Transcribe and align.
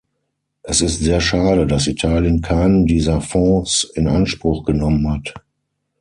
Es 0.63 0.81
ist 0.81 0.97
sehr 1.01 1.21
schade, 1.21 1.67
dass 1.67 1.85
Italien 1.85 2.41
keinen 2.41 2.87
dieser 2.87 3.21
Fonds 3.21 3.83
in 3.83 4.07
Anspruch 4.07 4.65
genommen 4.65 5.07
hat. 5.11 5.35